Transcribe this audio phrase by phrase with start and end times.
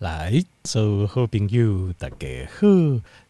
[0.00, 2.66] 来，所有好朋友，大家好，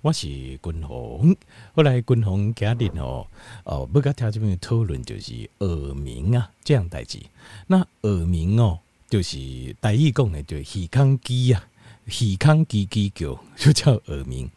[0.03, 1.37] 我是君宏。
[1.75, 3.27] 后来君宏家里哦，
[3.65, 7.19] 哦，不跟听这边讨论就是耳鸣啊，这样代志。
[7.67, 8.79] 那耳鸣哦，
[9.09, 9.37] 就是
[9.81, 11.67] 台语讲的，就是耳康机啊，
[12.07, 14.49] 耳康机机叫， 就叫耳鸣。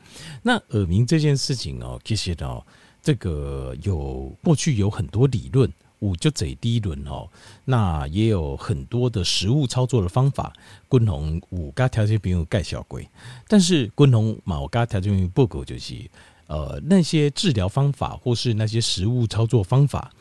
[0.43, 2.63] 那耳鸣这件事情哦，其实哦，
[3.01, 5.67] 这个有过去有很多理论。
[6.03, 7.29] 五就这第一轮哦，
[7.63, 10.51] 那也有很多的实物操作的方法。
[10.91, 13.09] 军红五加条件比较盖小贵，
[13.47, 15.95] 但是军红毛加条件不够，就是
[16.47, 20.11] 呃那些治疗方法或是那些实物操作方法，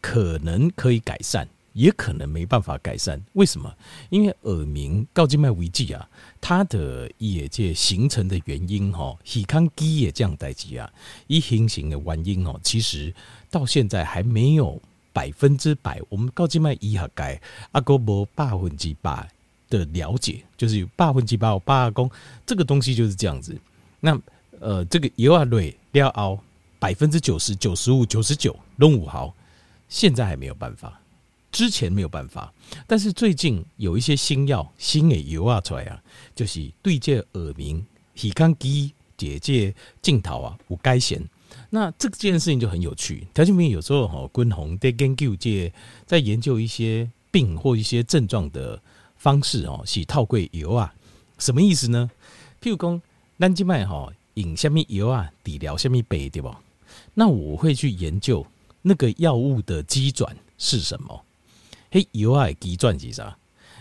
[0.00, 3.22] 可能可以改善，也可能没办法改善。
[3.34, 3.72] 为什么？
[4.10, 6.06] 因为耳鸣高静脉危机啊，
[6.40, 10.92] 它的业界形成的原因哈，喜康基也这样代志啊，
[11.28, 13.14] 一形成的原因哦，其实
[13.50, 14.82] 到现在还没有。
[15.12, 17.40] 百分之百，我们高级卖医学界
[17.72, 19.28] 阿哥无百分之百
[19.68, 22.10] 的了解，就是有百分之百，我爸公
[22.46, 23.56] 这个东西就是这样子。
[24.00, 24.18] 那
[24.60, 26.38] 呃，这个油啊瑞要熬
[26.78, 29.34] 百分之九十九十五九十九弄五毫，
[29.88, 31.00] 现在还没有办法，
[31.50, 32.52] 之前没有办法，
[32.86, 36.02] 但是最近有一些新药新的油啊出来啊，
[36.34, 37.84] 就是对这耳鸣、
[38.22, 41.22] 耳康机解这镜头啊有改善。
[41.70, 45.72] 那这件事情就很有趣，条件病有时候哈，军红在研究界
[46.06, 48.78] 在研究一些病或一些症状的
[49.16, 50.92] 方式哦，是套过油啊，
[51.38, 52.10] 什么意思呢？
[52.60, 53.00] 譬如讲，
[53.38, 56.60] 咱即卖哈引下面油啊，底疗下面背对吧？
[57.14, 58.46] 那我会去研究
[58.82, 61.24] 那个药物的基转是什么？
[61.90, 63.36] 嘿，油啊基转是啥？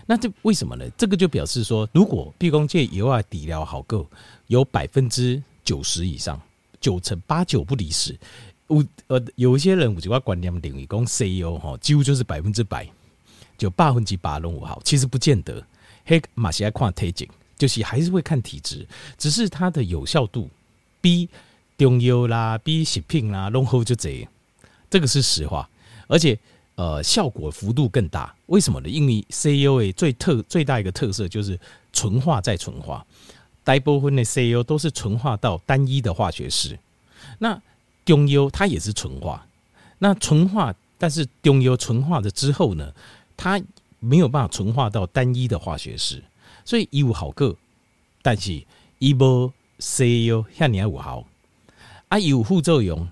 [0.06, 0.90] 那这为什么呢？
[0.98, 4.08] 这个就表示说，如果譬如讲这油啊底疗好够
[4.48, 6.42] 有百分之九十以上。
[6.82, 8.20] 九成八九不离十，
[8.68, 12.86] 有呃有一些人我就要观念领域讲 CEO 哈，几乎就是百分之百，
[13.58, 15.64] 就百分之八拢有好，其实不见得。
[16.04, 18.86] 嘿，马西来看体质，就是还是会看体质，
[19.18, 20.50] 只是它的有效度
[21.00, 21.30] 比
[21.78, 24.28] 中药啦、比食品啦拢好就这，
[24.90, 25.70] 这个是实话。
[26.08, 26.38] 而且
[26.76, 28.90] 呃效果幅度更大，为什么呢？
[28.90, 31.58] 因为 CEO 最特最大一个特色就是
[31.94, 33.06] 纯化再纯化。
[33.72, 36.78] 大部分的 C.O 都是纯化到单一的化学式，
[37.40, 37.62] 那
[38.04, 39.48] 中药它也是纯化，
[40.00, 42.94] 那纯化，但是中药纯化了之后呢，
[43.38, 43.62] 它
[44.00, 46.22] 没有办法纯化到单一的化学式，
[46.66, 47.56] 所以有好个，
[48.22, 48.62] 但是
[49.00, 51.26] 一波 C.O 像你还有好，
[52.10, 53.08] 啊有副作用，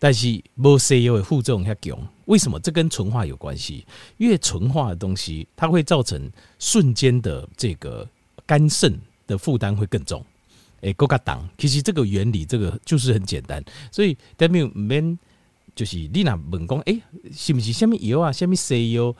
[0.00, 2.58] 但是无 C.O 的副作用较强，为什么？
[2.58, 3.86] 这跟纯化有关系，
[4.16, 8.04] 越纯化的东西，它会造成瞬间的这个
[8.44, 8.98] 肝肾。
[9.26, 10.24] 的负担会更重，
[10.80, 11.48] 诶，够格挡。
[11.58, 13.64] 其实这个原理，这个就是很简单。
[13.90, 15.18] 所以，代表免
[15.74, 18.32] 就是你若问讲，诶、是不是什么药啊？
[18.32, 19.14] 什么西药？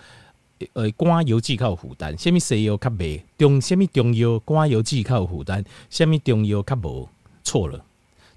[0.73, 3.21] 呃，肝油剂较有负担，什么西药较袂？
[3.37, 4.39] 中什么中药？
[4.39, 7.07] 肝油剂较有负担，什么中药较无？
[7.45, 7.85] 错了，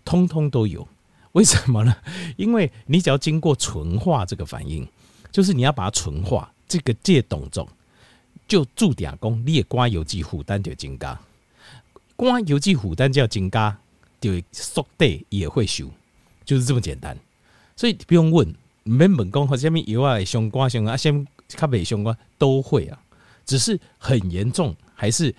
[0.04, 0.86] 通通都有。
[1.32, 1.96] 为什么呢？
[2.36, 4.86] 因为你只要经过纯化这个反应，
[5.32, 7.66] 就是你要把它纯化，这个这动作
[8.48, 11.18] 就注定讲你的肝油剂负担就增加。
[12.20, 13.80] 肝药剂负担就要增加，
[14.20, 15.90] 就速递也会收，
[16.44, 17.18] 就是这么简单。
[17.78, 18.54] 所以不用问，
[18.84, 21.26] 免问讲和下面药啊相关相关啊，先
[21.56, 23.00] 卡袂相关都会啊，
[23.46, 25.34] 只是很严重还是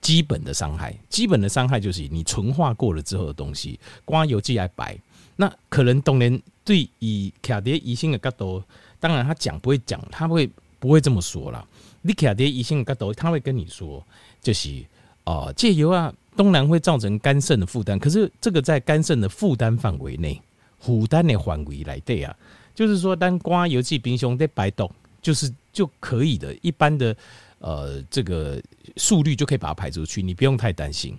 [0.00, 0.98] 基本的伤害。
[1.10, 4.98] 基本的伤害就是你纯化过了之后的东西，肝药剂来白，
[5.36, 8.64] 那可能当然对以卡碟医生的角度，
[8.98, 11.62] 当然他讲不会讲，他会不会这么说啦？
[12.00, 14.02] 你卡碟医生的角度，他会跟你说，
[14.40, 14.82] 就是
[15.24, 16.10] 哦，这油啊。
[16.36, 20.40] 东南会造成肝肾的负担，可是这个在肝肾的负担范围内，
[20.78, 22.34] 负担的范围来对啊，
[22.74, 27.14] 就是说，当肝油气冰胸在排毒，就是就可以的，一般的
[27.58, 28.60] 呃这个
[28.96, 31.16] 速率就可以把它排出去，你不用太担心。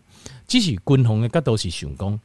[0.47, 2.19] 即使均衡的角度是想讲，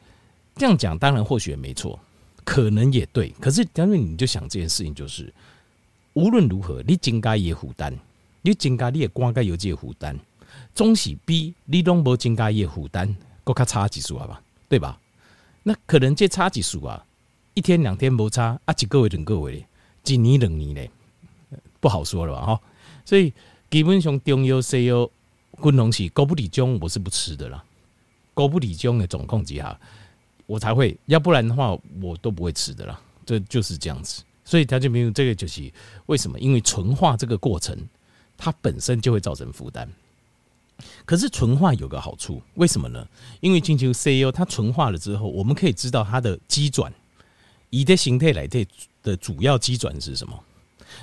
[0.56, 1.98] 这样讲当然或许也没错，
[2.44, 5.32] 可能也对，可是当然你就想这件事情就是，
[6.14, 7.94] 无论如何，你增加也负担，
[8.40, 10.18] 你增加你也肝跟油气的负担。
[10.74, 13.14] 总是比你拢无增加伊的负担，
[13.44, 14.98] 搁较差几数啊吧，对吧？
[15.62, 17.04] 那可能这差几数啊，
[17.54, 19.66] 一天两天无差，啊，一个月两个月，
[20.04, 20.90] 一年两年嘞，
[21.80, 22.46] 不好说了吧？
[22.46, 22.60] 哈，
[23.04, 23.32] 所以
[23.70, 25.10] 基本上中药西药，
[25.62, 27.62] 均拢是高不理中，我是不吃的啦。
[28.34, 29.78] 高不理中的总控之下，
[30.46, 33.00] 我才会，要不然的话，我都不会吃的啦。
[33.26, 35.70] 这就是这样子，所以他就没有这个，就是
[36.06, 36.38] 为什么？
[36.38, 37.76] 因为纯化这个过程，
[38.36, 39.86] 它本身就会造成负担。
[41.04, 43.06] 可是纯化有个好处，为什么呢？
[43.40, 46.92] 因为进去 CEO 它纯化了之后，我们可以知道它的基转，
[47.70, 48.66] 以的形态来的
[49.02, 50.38] 的主要基转是什么。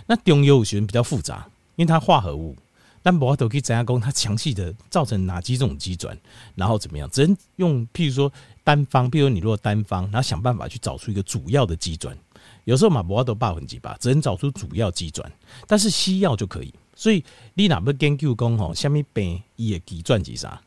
[0.07, 2.55] 那中药学比较复杂，因为它化合物
[3.03, 6.17] 但不要都可以怎样讲，它详细的造成哪几种基转，
[6.55, 7.09] 然后怎么样？
[7.11, 8.31] 只能用譬如说
[8.63, 12.17] 单方，譬如你如果单方，然后想办法去找出一个主要的基转。
[12.63, 15.31] 有时候嘛，不要都百分之百，只能找出主要基转，
[15.67, 16.73] 但是西药就可以。
[16.95, 20.61] 所以你哪不研究讲吼，下面病伊的机转是啥？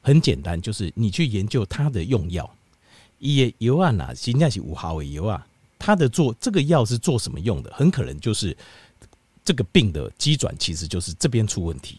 [0.00, 2.48] 很简单，就是你去研究它的用药，
[3.18, 5.46] 伊的药啊，哪现在是五号的药啊，
[5.78, 7.72] 它的做这个药是做什么用的？
[7.74, 8.56] 很可能就是。
[9.44, 11.96] 这个病的机转其实就是这边出问题，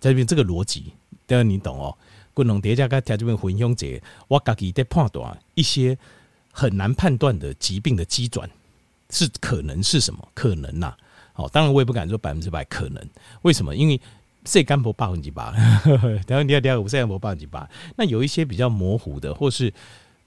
[0.00, 0.90] 在这边这个逻辑，
[1.26, 1.94] 当然你懂哦。
[2.32, 5.98] 滚龙叠加跟条这边混兄姐，我自己在判断一些
[6.50, 8.48] 很难判断的疾病的机转
[9.10, 10.26] 是可能是什么？
[10.32, 10.98] 可能呐、啊，
[11.32, 13.04] 好，当然我也不敢说百分之百可能。
[13.42, 13.74] 为什么？
[13.74, 14.00] 因为
[14.44, 15.52] 这肝博百分之百，
[16.26, 17.68] 等下第二第二个，这肝博百分之八。
[17.96, 19.72] 那有一些比较模糊的，或是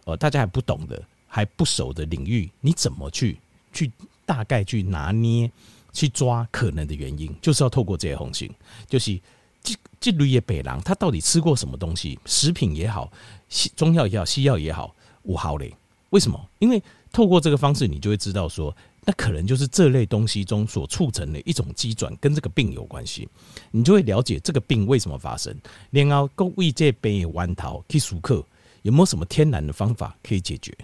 [0.05, 3.37] 呃大家还不懂的、还不熟的领域，你怎么去
[3.73, 3.91] 去
[4.25, 5.51] 大概去拿捏？
[5.93, 8.53] 去抓可能的原因，就是要透过这些红星，
[8.85, 9.17] 就是
[9.63, 12.19] 这这类的病人，他到底吃过什么东西？
[12.25, 13.09] 食品也好，
[13.47, 14.93] 西中药也好，西药也好，
[15.23, 15.73] 无好嘞。
[16.09, 16.37] 为什么？
[16.59, 18.75] 因为透过这个方式，你就会知道说，
[19.05, 23.29] 那可能就是这类东西中所促成的一种机转，跟这个病有关系。
[23.71, 25.55] 你就会了解这个病为什么发生，
[25.91, 28.43] 然后各位这边弯头去熟客
[28.81, 30.75] 有没有什么天然的方法可以解决？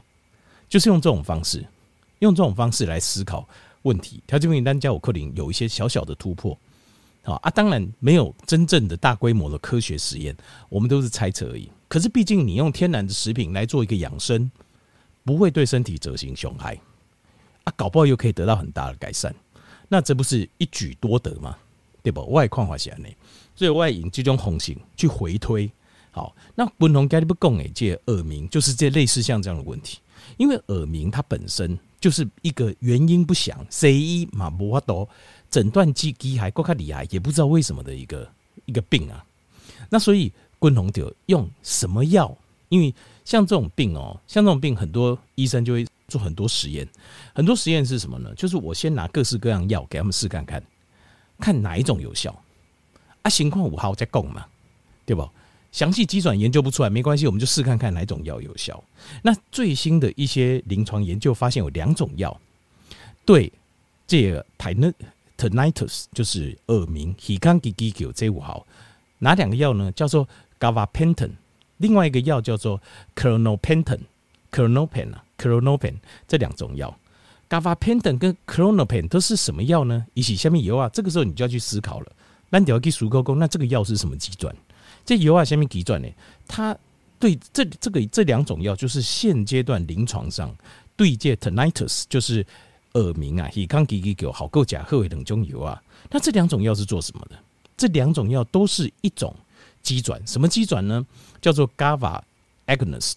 [0.70, 1.66] 就是用这种方式，
[2.20, 3.48] 用这种方式来思考。
[3.84, 6.56] 问题，条件名单加五克林有一些小小的突破，
[7.24, 10.38] 好啊，当然没有真正的大规模的科学实验，
[10.70, 11.68] 我们都是猜测而已。
[11.88, 14.52] 可是毕竟你用天然的食品来做一个养生，
[15.26, 16.80] 不会对身体造成损害
[17.64, 19.34] 啊，搞不好又可以得到很大的改善，
[19.88, 21.58] 那这不是一举多得吗？
[22.04, 22.26] 对不？
[22.32, 22.98] 外矿化起来，
[23.56, 25.72] 所以外引这种红型去回推，
[26.12, 30.00] 好，那不同概率不共诶，这耳鸣就是这类似像这样的问题，
[30.38, 31.78] 因为耳鸣它本身。
[32.02, 35.08] 就是一个原因不详，谁医嘛无法度
[35.52, 38.28] 诊断机机还够卡厉害，也不知道为什么的一个
[38.66, 39.24] 一个病啊。
[39.88, 42.36] 那所以滚红就用什么药？
[42.70, 42.92] 因为
[43.24, 46.86] 像这种病哦，像这种病，很多医生就会做很多实验。
[47.34, 48.34] 很多实验是什么呢？
[48.36, 50.62] 就是我先拿各式各样药给他们试看看，
[51.40, 52.38] 看哪一种有效
[53.22, 53.30] 啊？
[53.30, 54.46] 情况五号再供嘛，
[55.06, 55.28] 对不？
[55.72, 58.84] 详细机转研究不出来没关系，我们就试看看哪种药有效。
[59.22, 62.38] 那最新的一些临床研究发现有两种药
[63.26, 63.50] 对
[64.06, 68.68] 这个 tinnitus 就是耳鸣，耳康吉吉九 J 五号，
[69.20, 69.90] 哪两个药呢？
[69.94, 70.28] 叫做
[70.60, 71.32] gavapentin，
[71.78, 72.82] 另外一个药叫做
[73.16, 74.02] clonopenten
[74.52, 75.96] klonopin，klonopin 啊，klonopin
[76.28, 76.96] 这两种药
[77.50, 80.06] ，gabapentin 跟 klonopin 都是什么药呢？
[80.14, 82.12] 一起下面有啊，这个时候你就要去思考了。
[82.50, 84.54] 那你要去数沟沟，那这个药是什么基转？
[85.06, 86.08] 这油啊，下面几转呢？
[86.48, 86.78] 它
[87.18, 90.54] 对这这个这两种药，就是现阶段临床上
[90.98, 92.46] 对这 tinnitus 就是
[92.94, 95.82] 耳鸣啊，耳康吉吉九好够假贺伟等中油啊。
[96.10, 97.40] 那这两种药是做什么的？
[97.78, 99.34] 这两种药都是一种
[99.82, 101.06] 基转，什么基转呢？
[101.42, 102.22] 叫做 Gava
[102.68, 103.14] Agnes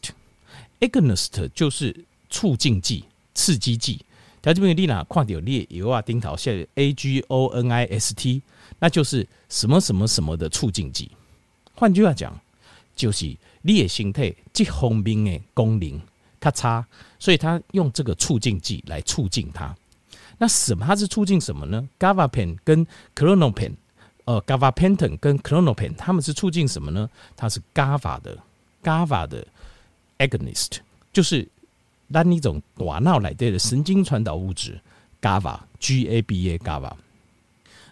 [0.84, 3.04] Agonist 就是促进剂、
[3.34, 4.04] 刺激剂。
[4.42, 8.42] 它这边丽娜跨掉列油啊，丁桃现 A G O N I S T，
[8.78, 11.10] 那就是什么什么什么的促进剂。
[11.74, 12.38] 换句话讲，
[12.94, 15.98] 就是你的身体这方面的功能
[16.38, 16.86] 较差，
[17.18, 19.74] 所以他用这个促进剂来促进它。
[20.36, 20.84] 那什么？
[20.84, 23.72] 它是促进什么呢？Gabapentin 跟 Klonopin，
[24.26, 27.08] 呃，Gavapentin 跟 Klonopin，他们是促进什么呢？
[27.34, 28.36] 它是 Gava 的
[28.82, 29.46] ，Gava 的
[30.18, 30.78] agonist，
[31.12, 31.48] 就是
[32.08, 34.80] 让一种大脑来对的神经传导物质
[35.20, 36.92] GABA，G-A-B-A，GABA。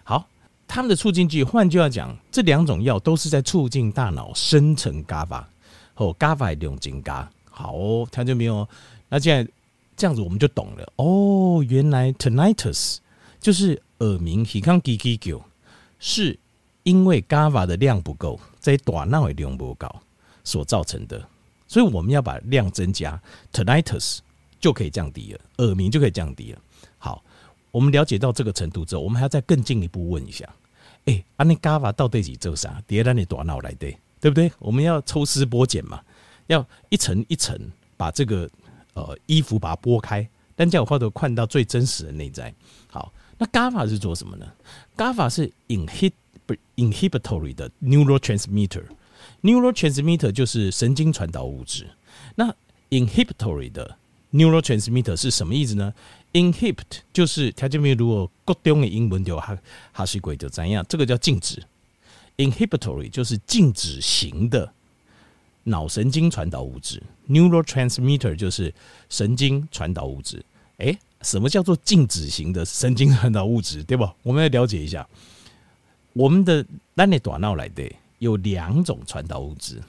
[0.04, 0.28] 好
[0.66, 5.44] 他们的促进剂，换句话讲，这两种药都是在促进大脑生成 GABA
[5.94, 7.26] 和 GABA 两种 GA。
[7.50, 8.66] 好、哦，他就没有。
[9.08, 9.52] 那现在
[9.96, 12.96] 这样子我们就懂了哦，原来 tinnitus
[13.38, 15.42] 就是耳鸣，耳康吉吉九
[15.98, 16.38] 是
[16.84, 19.94] 因为 GABA 的量不够，在大脑的量不够
[20.42, 21.28] 所造成的。
[21.72, 23.18] 所以我们要把量增加
[23.50, 24.18] ，tinnitus
[24.60, 26.58] 就可以降低了，耳鸣就可以降低了。
[26.98, 27.24] 好，
[27.70, 30.44] 我们了解到这个程度之后，我们还要再更进一步问一下。
[31.06, 32.82] 哎、欸，啊，那 GABA 到底是做啥？
[32.86, 34.52] 叠在你大脑来的，对不对？
[34.58, 36.02] 我们要抽丝剥茧嘛，
[36.48, 37.58] 要一层一层
[37.96, 38.46] 把这个
[38.92, 42.54] 呃衣服把它剥开，但这样话都看到最真实的内在。
[42.90, 44.46] 好，那 GABA 是做什么呢
[44.94, 46.12] ？GABA 是 inhib
[46.76, 47.70] inhibitory 的
[49.42, 51.86] Neurotransmitter 就是神经传导物质。
[52.36, 52.54] 那
[52.90, 53.98] inhibitory 的
[54.32, 55.92] neurotransmitter 是什么意思呢
[56.32, 59.58] ？Inhibit 就是条件名，如果各中的英文就哈
[59.92, 60.84] 哈西鬼就怎样？
[60.88, 61.62] 这个叫静止。
[62.38, 64.72] Inhibitory 就是静止型的
[65.64, 68.72] 脑神经传导物质，neurotransmitter 就是
[69.10, 70.42] 神经传导物质。
[70.78, 73.82] 哎、欸，什么叫做静止型的神经传导物质？
[73.84, 74.14] 对吧？
[74.22, 75.06] 我们来了解一下。
[76.14, 76.64] 我们的
[76.96, 77.90] 咱的大脑来的
[78.22, 79.82] 有两种传导物质，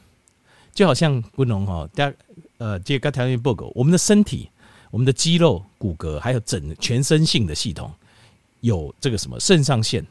[0.73, 2.11] 就好像不能哈，大
[2.57, 4.49] 呃，这个条件报告，我们的身体、
[4.89, 7.93] 我们的肌肉、骨骼，还有整全身性的系统，
[8.61, 10.03] 有这个什么肾上腺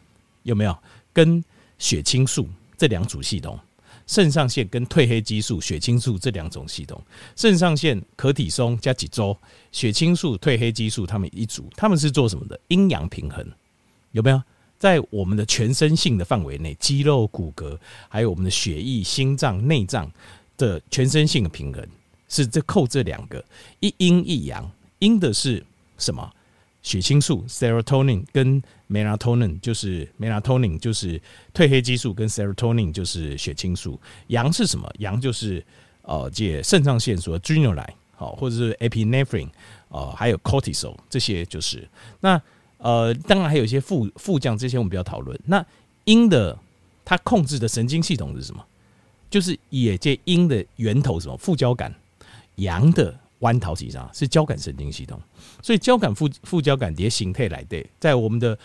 [0.45, 0.79] 有没有？
[1.13, 1.43] 跟
[1.81, 2.49] 血清素
[2.79, 3.59] 这两组系统，
[4.07, 7.03] 肾上腺跟褪黑激素、血清素这两种系统，
[7.35, 9.37] 肾上腺可体松加几周，
[9.73, 12.61] 血清素、褪黑激素，它们一组，他们是做什么的？
[12.69, 13.45] 阴阳平衡
[14.13, 14.41] 有没有？
[14.83, 20.11] 在我们的全身性的范围内，肌肉、骨骼，还有我们的血液、心脏、内脏
[20.57, 21.87] 的全身性的平衡，
[22.29, 23.45] 是这扣这两个
[23.79, 24.69] 一阴一阳。
[24.99, 25.65] 阴的是
[25.99, 26.29] 什么？
[26.83, 28.61] 血清素 （serotonin） 跟
[28.91, 31.17] melatonin，就是 melatonin 就是
[31.55, 34.01] 褪黑激素，跟 serotonin 就是血清素。
[34.27, 34.93] 阳是什么？
[34.99, 35.65] 阳就是
[36.03, 37.87] 呃，借肾上腺素 （adrenaline）
[38.17, 39.49] 好，或者是 epinephrine
[39.91, 42.43] 呃，还有 cortisol 这些就是那。
[42.83, 45.39] 呃，当然还有一些副副将，这些我们不要讨论。
[45.47, 45.65] 那
[46.05, 46.59] 阴的
[47.05, 48.65] 它控制的神经系统是什么？
[49.31, 51.37] 就是也借阴的源头什么？
[51.37, 51.95] 副交感。
[52.57, 55.19] 阳的弯桃体上是交感神经系统。
[55.63, 58.59] 所以交感副副交感叠形态来的，在我们的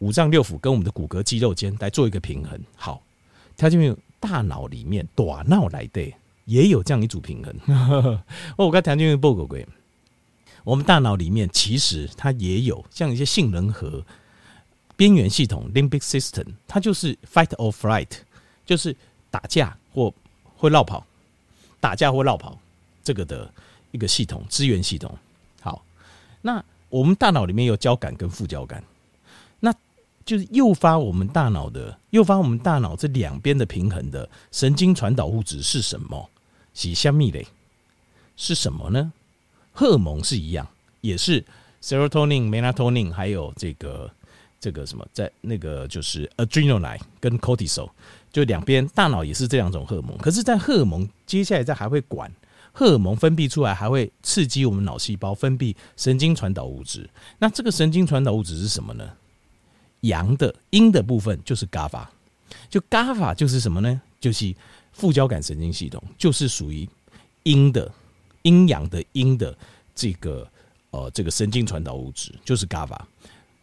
[0.00, 2.58] 五脏六腑跟我们的骨骼肌肉间来做一个平衡。
[2.74, 3.00] 好，
[3.56, 6.12] 它就有大脑里面短脑来的
[6.46, 8.18] 也有这样一组平衡。
[8.56, 9.58] 我刚才听见报告过。
[10.68, 14.04] 我们大脑里面其实它也有像一些杏仁核
[14.96, 18.10] 边缘系统 （limbic system），它就是 fight or flight，
[18.66, 18.94] 就是
[19.30, 20.12] 打架或
[20.58, 21.06] 会落跑，
[21.80, 22.60] 打架或落跑
[23.02, 23.50] 这个的
[23.92, 25.16] 一个系统资源系统。
[25.62, 25.82] 好，
[26.42, 28.84] 那我们大脑里面有交感跟副交感，
[29.60, 29.74] 那
[30.26, 36.28] 就是诱发我们大脑的诱发我们大脑这两边的平衡的神经传导物质是什么？
[36.74, 37.46] 是香蜜嘞？
[38.36, 39.10] 是什么呢？
[39.78, 40.66] 荷尔蒙是一样，
[41.02, 41.44] 也是
[41.80, 44.10] serotonin、melatonin，还有这个
[44.58, 47.88] 这个什么，在那个就是 adrenaline 跟 cortisol，
[48.32, 50.18] 就两边大脑也是这两种荷尔蒙。
[50.18, 52.28] 可是，在荷尔蒙接下来再还会管
[52.72, 57.08] 荷尔蒙分泌出来，还会刺激我们脑细胞分泌神经传导物质。
[57.38, 59.08] 那这个神经传导物质是什么呢？
[60.00, 62.04] 阳的阴的部分就是 GABA，
[62.68, 64.00] 就 GABA 就是什么呢？
[64.18, 64.52] 就是
[64.92, 66.88] 副交感神经系统，就是属于
[67.44, 67.88] 阴的。
[68.42, 69.56] 阴阳的阴的
[69.94, 70.48] 这个
[70.90, 72.98] 呃这个神经传导物质就是 GABA。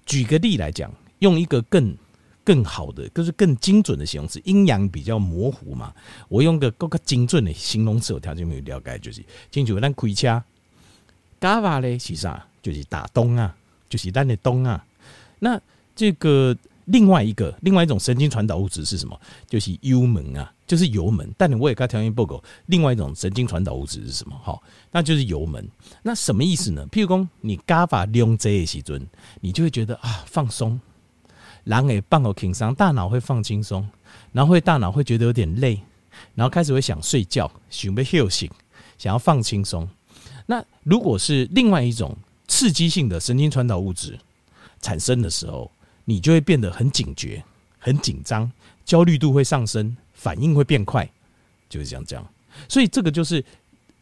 [0.06, 1.98] 举个例来讲，用一个更
[2.44, 4.42] 更好的，就是更精准的形容词。
[4.46, 5.94] 阴阳比较模糊嘛，
[6.30, 9.80] 我用个更加精准的形容词，有条件没有了解，就是清楚。
[9.80, 10.44] 咱开车
[11.40, 12.48] ，GABA 咧是啥？
[12.62, 13.56] 就是打东啊，
[13.90, 14.86] 就是咱的东啊。
[15.40, 15.60] 那
[15.96, 16.56] 这个。
[16.86, 19.20] 另外一个，另外一种神经传导物质是什么？
[19.48, 21.30] 就是油门啊，就是油门。
[21.38, 24.40] 但你我也该条件报告，另外一种神经传导物质是什么？
[24.44, 24.62] 好，
[24.92, 25.68] 那就是油门。
[26.04, 26.86] 那什么意思呢？
[26.92, 29.08] 譬如说，你 GABA 用这些时阵，
[29.42, 30.80] 你就会觉得啊，放松，
[31.64, 33.88] 然后半个轻松，大脑会放轻松，
[34.32, 35.80] 然后会大脑会觉得有点累，
[36.36, 38.52] 然后开始会想睡觉，想要休息，
[38.98, 39.90] 想要放轻松。
[40.46, 42.16] 那如果是另外一种
[42.48, 44.20] 刺激性的神经传导物质
[44.80, 45.72] 产生的时候，
[46.06, 47.44] 你就会变得很警觉、
[47.78, 48.50] 很紧张，
[48.86, 51.08] 焦虑度会上升，反应会变快，
[51.68, 52.26] 就是这样这样。
[52.70, 53.44] 所以这个就是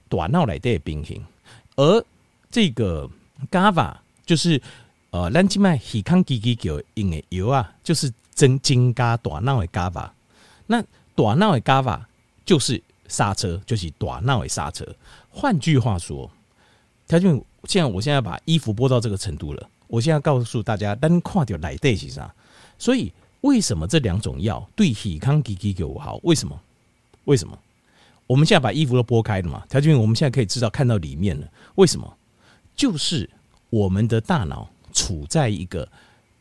[0.07, 1.17] 大脑来的平衡，
[1.75, 2.05] 而
[2.51, 3.10] 这个
[3.50, 3.95] GABA
[4.25, 4.62] 就是
[5.10, 10.10] 呃，咱即卖耳康基基叫用的油啊，就是增增加大脑的 GABA。
[10.67, 10.81] 那
[11.15, 12.01] 大脑的 GABA
[12.45, 14.86] 就是刹车，就是大脑的刹车。
[15.29, 16.29] 换句话说，
[17.07, 19.69] 他就现在我现在把衣服剥到这个程度了。
[19.94, 22.34] 我现在告诉大家，单看掉来对是啥？
[22.80, 26.20] 所以为什么这两种药对喜康吉吉有好？
[26.24, 26.60] 为什么？
[27.26, 27.56] 为什么？
[28.26, 29.64] 我们现在把衣服都剥开了嘛？
[29.70, 31.48] 条件我们现在可以知道看到里面了。
[31.76, 32.12] 为什么？
[32.76, 33.30] 就是
[33.70, 35.88] 我们的大脑处在一个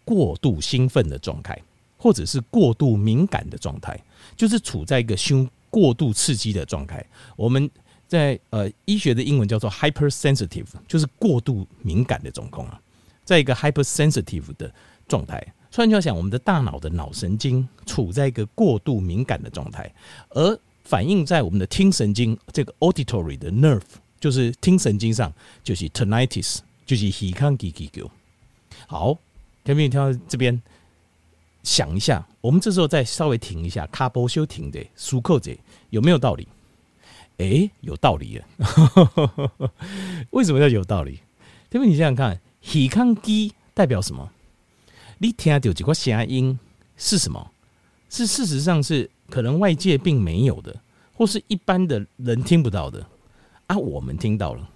[0.03, 1.61] 过度兴奋的状态，
[1.99, 4.01] 或者是过度敏感的状态，
[4.35, 7.05] 就是处在一个胸过度刺激的状态。
[7.37, 7.71] 我们
[8.09, 12.81] 在呃医学的英文叫做 hypersensitive，就是过度敏感的状况啊。
[13.25, 14.73] 在一个 hypersensitive 的
[15.09, 19.93] 状态，突然就要想，我们的大脑的脑神经处在一个过度敏感的状态，
[20.31, 23.81] 而反映在我们的听神经这个 auditory 的 nerve，
[24.21, 28.11] 就是听神经上，就是 tinnitus，就是耳康吉吉狗。
[28.87, 29.17] 好，
[29.65, 30.61] 听没听到这边？
[31.63, 35.53] 想一下，我们这时候再稍微停一下，卡波修停的舒克者
[35.91, 36.49] 有没有道理？
[37.39, 38.45] 哎、欸，有道理耶！
[40.31, 41.21] 为什么要有道理？
[41.71, 41.87] 听没？
[41.87, 42.41] 你想想看。
[42.63, 44.31] 耳康机代表什么？
[45.19, 46.59] 你听到这个声音
[46.97, 47.51] 是什么？
[48.09, 50.75] 是事实上是可能外界并没有的，
[51.15, 53.07] 或是一般的人听不到的
[53.67, 53.77] 啊。
[53.77, 54.69] 我们听到了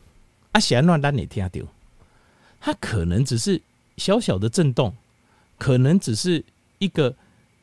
[0.52, 1.60] 啊，显然让你听到，
[2.60, 3.60] 它可能只是
[3.98, 4.94] 小小的震动，
[5.58, 6.42] 可能只是
[6.78, 7.14] 一个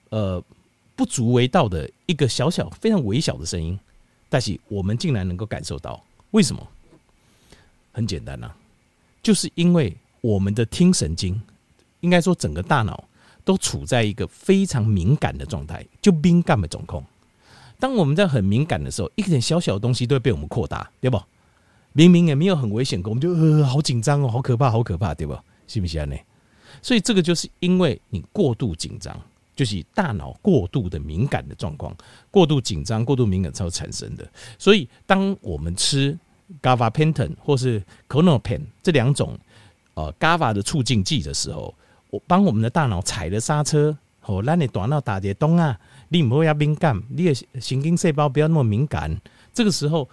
[0.09, 0.43] 呃
[0.95, 3.79] 不足为道的一个小小非常微小的声音，
[4.29, 6.67] 但是我们竟然能够感受到，为什么？
[7.91, 8.51] 很简单呐、
[9.21, 11.41] 就是因为我们的听神经，
[11.99, 13.03] 应该说整个大脑
[13.43, 17.03] 都处在一个非常敏感的状态，就敏感的状况。
[17.77, 21.21] 当我们在很敏感的时候，一点小小的东西都会被我们扩大，对不？
[21.91, 25.37] 明明也没有很危险，我们就呃好紧张哦，好可怕，好可怕，对不？
[25.67, 26.15] 是不是呢？
[26.81, 29.19] 所以这个就是因为你过度紧张，
[29.57, 31.93] 就是大脑过度的敏感的状况，
[32.31, 34.25] 过度紧张、过度敏感才会产生的。
[34.57, 36.17] 所以当我们吃
[36.61, 39.37] Gabapentin 或是 Klonopin 这两种
[39.95, 41.73] 呃 GABA 的促进剂的时候，
[42.09, 49.19] 我帮我们的大脑踩了刹车，哦，让你大脑打结冻啊，你不要敏感，你的神经细胞不要那么敏感，
[49.53, 50.07] 这个时候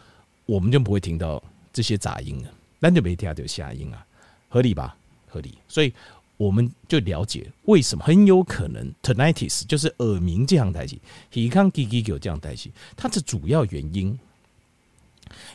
[0.46, 4.04] 我们就不会听到这些杂音了，那就没听到下音啊，
[4.48, 4.96] 合理吧？
[5.28, 5.58] 合理。
[5.68, 5.92] 所以
[6.36, 10.98] 我们就了解为什么很有可能 tinnitus 就是耳鸣这样代志，
[11.34, 14.18] 耳康叽叽叫这样代志，它的主要原因。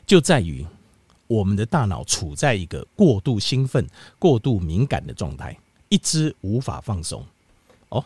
[0.08, 0.66] 就在于
[1.28, 3.86] 我们的大脑处在一个过度兴奋、
[4.20, 5.58] 过度敏感的状态，
[5.90, 7.26] 一直无法放松。
[7.90, 8.06] 哦，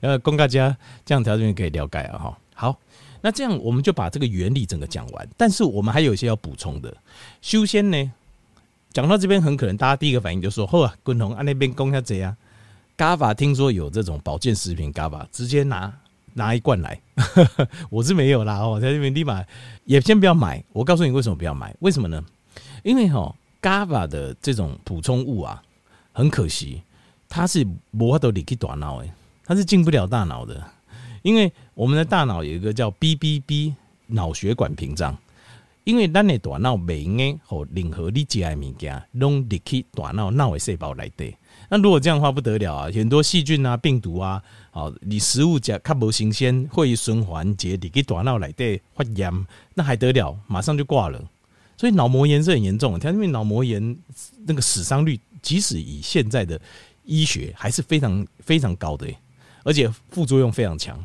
[0.00, 2.38] 呃，供大家这样条件可以了解啊，哈。
[2.54, 2.78] 好，
[3.20, 5.28] 那这样我们就把这个原理整个讲完。
[5.36, 6.92] 但是我们还有一些要补充的。
[7.40, 8.12] 修仙呢，
[8.92, 12.36] 讲到这边，很可能大家第一个反应就说：“嚯，滚红啊，那边供下贼啊
[12.96, 15.92] ，GABA 听说有这种保健食品，GABA 直接拿。”
[16.38, 16.98] 拿一罐来，
[17.90, 19.44] 我是没有啦哦，在这边立马
[19.84, 20.64] 也先不要买。
[20.72, 21.74] 我告诉你为什么不要买？
[21.80, 22.24] 为什么呢？
[22.84, 25.60] 因为哈，GABA 的这种补充物啊，
[26.12, 26.80] 很可惜，
[27.28, 29.10] 它是无法度离开大脑诶，
[29.44, 30.64] 它是进不了大脑的。
[31.22, 33.74] 因为我们的大脑有一个叫 BBB
[34.06, 35.18] 脑血管屏障，
[35.82, 41.34] 因为咱的大脑每用诶，和任何你食的物件拢入去大脑脑的细胞内底。
[41.70, 44.42] 那如果这样的话不得了啊，很多细菌啊、病毒啊。
[44.70, 50.34] 好，你食物较较不新鲜，会循环结你给大脑来的发炎，那还得了？
[50.46, 51.22] 马上就挂了。
[51.76, 53.96] 所以脑膜炎是很严重的，它因为脑膜炎
[54.46, 56.58] 那个死伤率，即使以现在的
[57.04, 59.06] 医学还是非常非常高的，
[59.62, 60.98] 而且副作用非常强。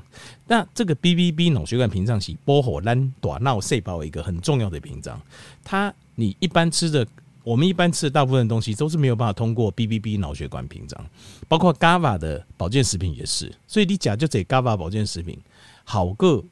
[0.47, 5.19] 那这个 BBB 脑血管屏障是保护咱大脑细胞一个很重要的屏障，
[5.63, 7.05] 它你一般吃的。
[7.43, 11.05] 我们一般吃的大部分东西都是没有办法通过 BBB 脑血管屏障，
[11.47, 13.53] 包括 GABA 的保健食品也是。
[13.67, 15.37] 所以你讲就这 GABA 保健食品，
[15.83, 16.43] 好个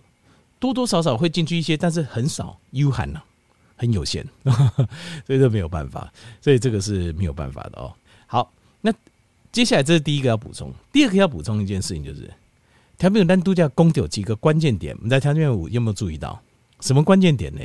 [0.59, 3.21] 多多少少会进去一些，但是很少，有限呐，
[3.77, 4.27] 很有限，
[5.25, 6.11] 所以这没有办法。
[6.41, 7.93] 所以这个是没有办法的哦。
[8.27, 8.51] 好，
[8.81, 8.93] 那
[9.51, 12.29] 接下来这是第一个要补充，第二个要补充一件事情就是，
[12.97, 16.41] 调频有单独叫公有几个关键点，我们在调频五有没有注意到
[16.81, 17.61] 什么关键点呢？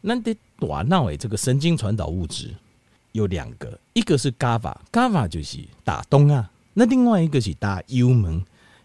[0.00, 2.54] 那得大脑诶，这个神经传导物质
[3.12, 6.50] 有两个，一个是 GABA，GABA 就是打东啊。
[6.74, 8.42] 那另外一个是打幽门，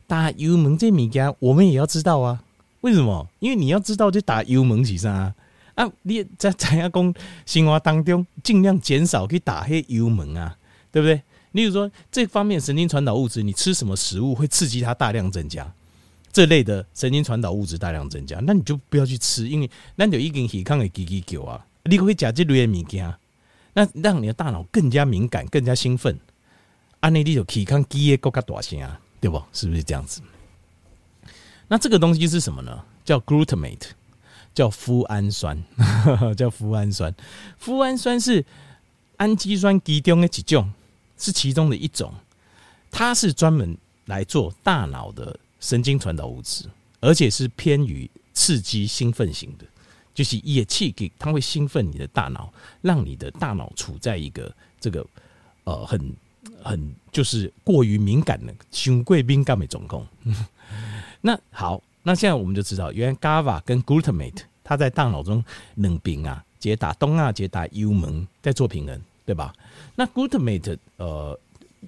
[0.08, 2.41] 打幽门这物件我们也要知道啊。
[2.82, 3.28] 为什么？
[3.39, 5.34] 因为你要知道就打幽门是啥
[5.75, 5.91] 啊？
[6.04, 7.13] 你在在阿公
[7.45, 10.56] 生活当中尽量减少去打黑幽门啊，
[10.91, 11.21] 对不对？
[11.54, 15.73] 例如说这方面神经传导物质，你吃什么食物会刺激它大量增加？
[16.36, 23.15] 这类的神经传导物质大量增加，那你就不要去吃，因为那有一根抵抗的 G G 叫啊，你会加这类的物件，
[23.71, 26.19] 那让你的大脑更加敏感、更加兴奋，
[27.00, 29.41] 安内你就抵抗机的更加大声啊，对不？
[29.54, 30.21] 是不是这样子？
[31.69, 32.84] 那这个东西是什么呢？
[33.06, 33.91] 叫 glutamate，
[34.54, 35.58] 叫麸胺酸，
[36.36, 37.15] 叫麸胺酸。
[37.63, 38.43] 麸胺酸是
[39.15, 40.69] 氨基酸其中的几种，
[41.17, 42.13] 是其中的一种，
[42.91, 45.39] 它是专门来做大脑的。
[45.65, 49.65] 神经传导物质，而且是偏于刺激兴奋型的，
[50.13, 55.04] 就是也气给它会兴奋你的大脑，让你的大脑处在一个这个
[55.63, 56.15] 呃很
[56.62, 60.06] 很就是过于敏感的胸贵宾干美总控。
[61.19, 65.43] 那好，那现在我们就知道，原来 GABA 跟 Glutamate 它在大脑中
[65.78, 69.51] 冷冰啊，解打东啊，解打幽门在做平衡，对吧？
[69.95, 71.39] 那 Glutamate 呃，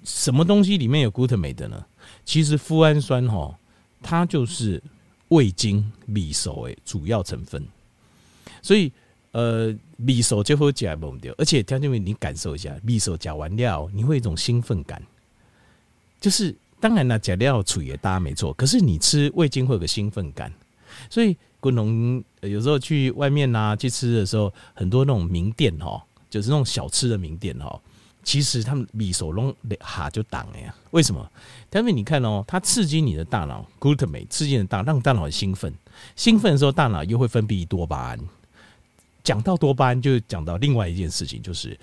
[0.04, 1.86] 什么东西里面有 Glutamate 呢？
[2.26, 3.56] 其实麸胺酸哈。
[4.02, 4.82] 它就是
[5.30, 7.66] 味精味素诶主要成分，
[8.62, 8.92] 所以
[9.32, 15.02] 呃，味素就会加不掉，而且条件为你感受一下，味素加完料，你会有一种兴奋感。
[16.20, 20.52] 就是当然了，加料处也大家没错，可是你吃味精会有个兴奋感。
[21.10, 27.80] 所以滚龙有时候去外面啊去吃的时候，很多那种名店哈，就是那种小吃的名店哈。
[28.28, 30.76] 其实他们米手龙哈就挡了呀？
[30.92, 31.32] 为什么？
[31.72, 35.74] 因为你看哦，它刺激你的大脑，glutamate 刺激你的大脑，让大脑很兴奋。
[36.18, 38.20] 兴奋的时候，大脑又会分泌多巴胺。
[39.24, 41.80] 讲到多巴胺，就讲到另外一件事情，就是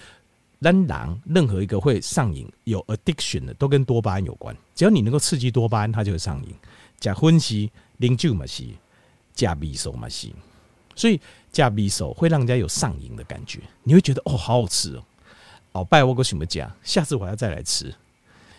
[0.61, 4.55] 当然，任何一个会上瘾、有 addiction 的，都跟多巴胺有关。
[4.75, 6.55] 只要你能够刺激多巴胺，它就会上瘾。
[7.01, 8.65] 假分析，零酒嘛是，
[9.33, 10.29] 假米手嘛是，
[10.95, 11.19] 所以
[11.51, 13.61] 假米手会让人家有上瘾的感觉。
[13.83, 15.03] 你会觉得哦，好好吃哦，
[15.75, 17.95] 鳌拜我个什么家，下次我要再来吃。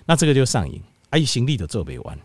[0.05, 2.17] 那这个就上瘾，啊，一行李的做不完。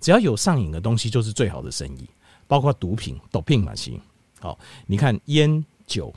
[0.00, 2.08] 只要有上瘾的东西，就是最好的生意。
[2.48, 3.92] 包括毒品、毒品嘛是。
[4.40, 6.12] 好，你看烟酒、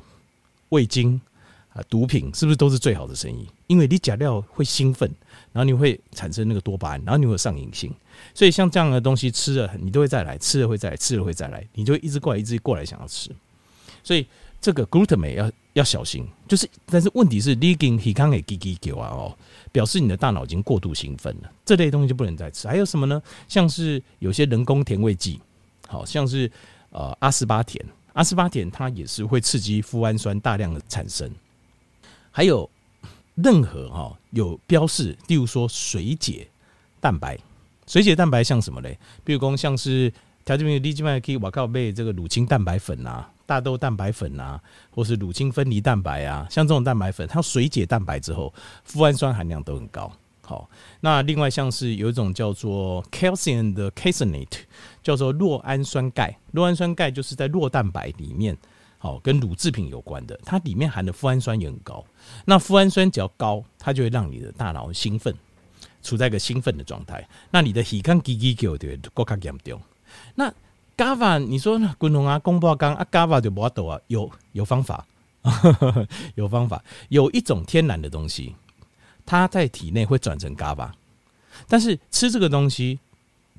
[0.69, 1.21] 味精。
[1.73, 3.47] 啊，毒品是不是都是最好的生意？
[3.67, 5.09] 因为你假料会兴奋，
[5.53, 7.89] 然后你会产生那个多巴胺，然后你会有上瘾性。
[8.33, 13.31] 所以像这样的东西吃了，你都会再来，吃了会再来，吃了会再来，你就一直过来，一直过来想要吃。
[14.03, 14.27] 所以
[14.59, 19.37] 这个 glutamate 要要小心，就是但是问题是，你已经很康给滴滴给啊哦，
[19.71, 22.67] 表示你的大脑已经过度兴奋了，这类东西就不能再吃。
[22.67, 23.21] 还有什么呢？
[23.47, 25.39] 像是有些人工甜味剂，
[25.87, 26.51] 好像是
[26.89, 31.31] 呃阿斯巴甜，阿斯巴甜它也是会刺激麸胺酸大量的产生。
[32.31, 32.69] 还有
[33.35, 36.45] 任何哈有标示，例如说水解
[36.99, 37.37] 蛋白，
[37.87, 38.99] 水解蛋白像什么嘞？
[39.23, 40.11] 比如说像是
[40.43, 44.57] 条件病，立即可以我靠背这个乳清蛋白粉啊、大豆蛋白粉啊，
[44.91, 48.53] 或是乳清分离蛋白啊，像这种蛋白粉，它水解蛋白之后，
[48.85, 50.09] 富氨酸含量都很高。
[50.41, 50.69] 好，
[51.01, 54.59] 那另外像是有一种叫做 calcium 的 caseinate，
[55.03, 58.57] 叫做酪氨酸钙，酪氨酸钙就是在酪蛋白里面。
[58.97, 62.05] 好，跟乳制品有关的，它里面含的富氨酸也很高。
[62.45, 65.35] 那富氨酸只要高，它就会让你的大脑兴奋，
[66.01, 67.27] 处在一个兴奋的状态。
[67.49, 68.77] 那你的体康基基就会
[69.13, 69.81] 更加严重。
[70.35, 70.53] 那
[71.01, 75.03] GABA，你说那滚龙啊，公布刚啊，GABA 就不抖啊，有有方法，
[76.35, 78.55] 有方法，有一种天然的东西，
[79.25, 80.91] 它在体内会转成 GABA，
[81.67, 82.99] 但是吃这个东西，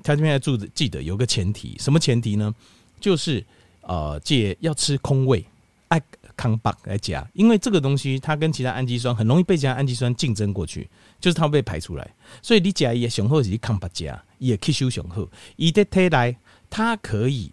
[0.03, 2.53] 他这边要注记得有个前提，什么前提呢？
[2.99, 3.45] 就是。
[3.85, 5.45] 呃，戒要吃空胃，
[5.89, 6.01] 爱
[6.37, 12.09] 康巴来加，因为这个东西它跟其他氨基酸很容易被其他氨基酸竞争过去，就是它会被排出来，
[12.41, 16.33] 所以你加也雄厚是康巴加，也吸收雄厚，一的推来，
[16.75, 17.51] 它可以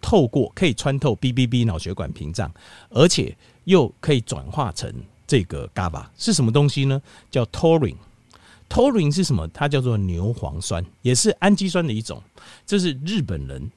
[0.00, 2.52] 透过可以穿透 BBB 脑血管屏障，
[2.90, 4.92] 而且又可以转化成
[5.28, 7.00] 这个 GABA 是什么东西呢？
[7.30, 9.46] 叫 Taurine，Taurine 是什么？
[9.54, 12.20] 它叫做牛磺酸，也是氨基酸的一种，
[12.66, 13.70] 这是日本人。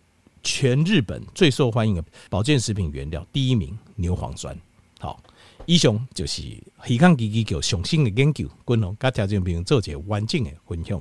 [0.44, 4.58] 全日本最受欢迎的保健食品原料第一名牛磺酸。
[5.00, 5.22] 好，
[5.68, 6.42] 以上就是
[6.84, 11.00] 健康基金局上新的研究，共同甲听众朋友做一个完整的分享。